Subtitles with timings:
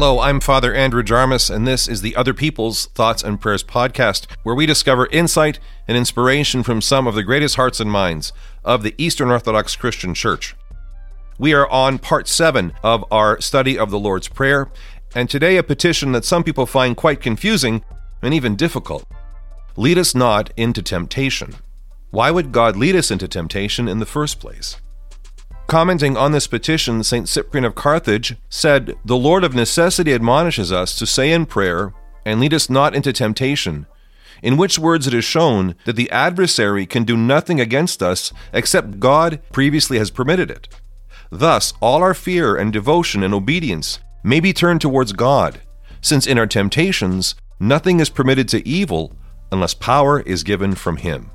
[0.00, 4.26] Hello, I'm Father Andrew Jarmus, and this is the Other People's Thoughts and Prayers podcast,
[4.44, 8.32] where we discover insight and inspiration from some of the greatest hearts and minds
[8.64, 10.56] of the Eastern Orthodox Christian Church.
[11.38, 14.70] We are on part seven of our study of the Lord's Prayer,
[15.14, 17.84] and today a petition that some people find quite confusing
[18.22, 19.04] and even difficult.
[19.76, 21.56] Lead us not into temptation.
[22.08, 24.78] Why would God lead us into temptation in the first place?
[25.70, 27.28] Commenting on this petition, St.
[27.28, 31.94] Cyprian of Carthage said, The Lord of necessity admonishes us to say in prayer,
[32.26, 33.86] and lead us not into temptation,
[34.42, 38.98] in which words it is shown that the adversary can do nothing against us except
[38.98, 40.66] God previously has permitted it.
[41.30, 45.60] Thus, all our fear and devotion and obedience may be turned towards God,
[46.00, 49.12] since in our temptations nothing is permitted to evil
[49.52, 51.30] unless power is given from Him.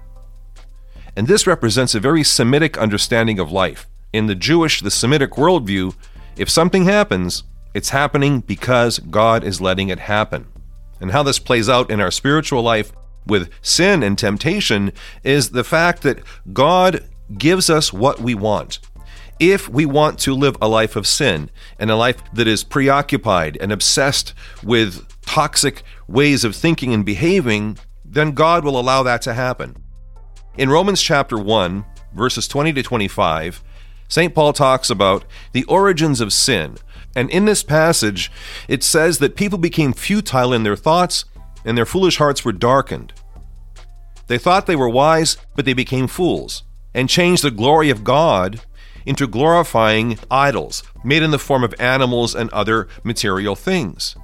[1.16, 5.94] And this represents a very Semitic understanding of life in the Jewish, the Semitic worldview,
[6.38, 10.48] if something happens, it's happening because God is letting it happen.
[11.02, 12.94] And how this plays out in our spiritual life
[13.28, 16.20] with sin and temptation is the fact that
[16.54, 17.04] God
[17.38, 18.80] gives us what we want.
[19.38, 23.58] If we want to live a life of sin and a life that is preoccupied
[23.60, 29.34] and obsessed with toxic ways of thinking and behaving, then God will allow that to
[29.34, 29.76] happen.
[30.58, 33.62] In Romans chapter 1, verses 20 to 25,
[34.08, 34.34] St.
[34.34, 36.78] Paul talks about the origins of sin.
[37.16, 38.32] And in this passage,
[38.68, 41.26] it says that people became futile in their thoughts,
[41.64, 43.14] and their foolish hearts were darkened.
[44.28, 48.62] They thought they were wise, but they became fools, and changed the glory of God
[49.06, 54.16] into glorifying idols, made in the form of animals and other material things.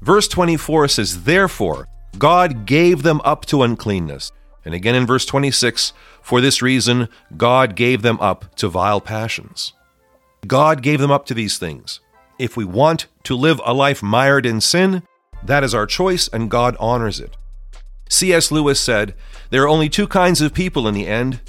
[0.00, 4.32] Verse 24 says, Therefore, God gave them up to uncleanness.
[4.64, 9.72] And again in verse 26, for this reason, God gave them up to vile passions.
[10.46, 12.00] God gave them up to these things.
[12.38, 15.02] If we want to live a life mired in sin,
[15.44, 17.36] that is our choice, and God honors it.
[18.08, 18.50] C.S.
[18.52, 19.14] Lewis said,
[19.50, 21.40] There are only two kinds of people in the end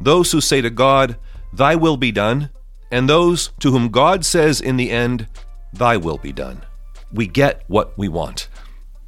[0.00, 1.16] those who say to God,
[1.52, 2.50] Thy will be done,
[2.90, 5.26] and those to whom God says in the end,
[5.72, 6.62] Thy will be done.
[7.12, 8.48] We get what we want.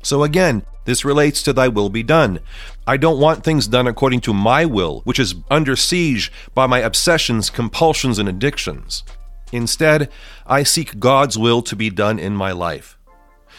[0.07, 2.39] So again, this relates to thy will be done.
[2.87, 6.79] I don't want things done according to my will, which is under siege by my
[6.79, 9.03] obsessions, compulsions, and addictions.
[9.51, 10.09] Instead,
[10.47, 12.97] I seek God's will to be done in my life.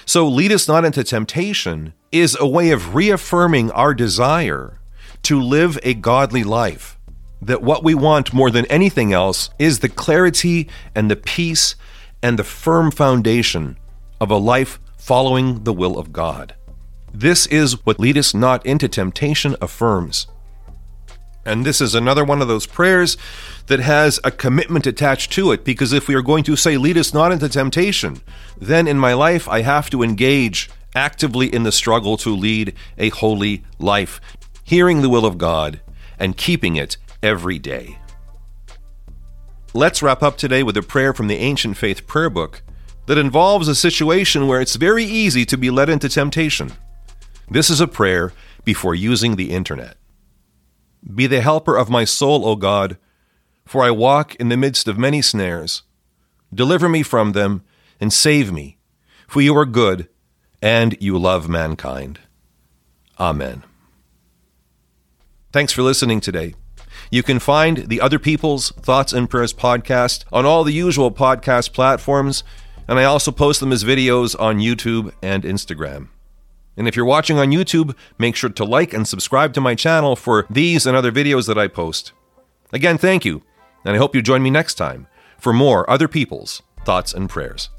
[0.06, 4.80] So, lead us not into temptation is a way of reaffirming our desire
[5.24, 6.98] to live a godly life.
[7.42, 11.76] That what we want more than anything else is the clarity and the peace
[12.24, 13.78] and the firm foundation
[14.22, 16.54] of a life following the will of God.
[17.14, 20.28] This is what lead us not into temptation affirms.
[21.46, 23.16] And this is another one of those prayers
[23.68, 26.98] that has a commitment attached to it, because if we are going to say, lead
[26.98, 28.20] us not into temptation,
[28.58, 33.08] then in my life I have to engage actively in the struggle to lead a
[33.08, 34.20] holy life,
[34.66, 35.80] hearing the will of God
[36.20, 37.98] and keeping it every day.
[39.74, 42.62] Let's wrap up today with a prayer from the Ancient Faith Prayer Book
[43.08, 46.72] that involves a situation where it's very easy to be led into temptation.
[47.50, 49.98] This is a prayer before using the internet.
[51.16, 52.98] Be the helper of my soul, O God,
[53.66, 55.84] for I walk in the midst of many snares.
[56.54, 57.64] Deliver me from them
[58.00, 58.78] and save me,
[59.28, 60.10] for you are good
[60.62, 62.20] and you love mankind.
[63.20, 63.64] Amen.
[65.54, 66.56] Thanks for listening today.
[67.10, 71.72] You can find the Other People's Thoughts and Prayers podcast on all the usual podcast
[71.72, 72.44] platforms
[72.88, 76.10] and I also post them as videos on YouTube and Instagram.
[76.76, 80.16] And if you're watching on YouTube, make sure to like and subscribe to my channel
[80.16, 82.12] for these and other videos that I post.
[82.72, 83.44] Again, thank you,
[83.84, 85.08] and I hope you join me next time
[85.40, 87.70] for more other people's thoughts and prayers.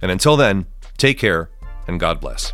[0.00, 1.50] And until then, take care
[1.86, 2.52] and God bless.